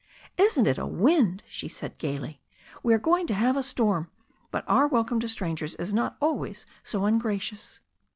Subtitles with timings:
[0.35, 2.41] "Isn't it a wind?" she cried gaily.
[2.81, 4.09] "We are going to have a storm.
[4.49, 7.81] But our welcome to strangers is not always so ungracious."